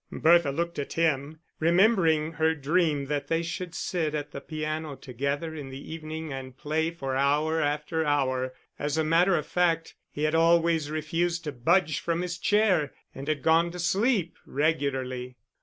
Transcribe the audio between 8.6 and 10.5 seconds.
as a matter of fact, he had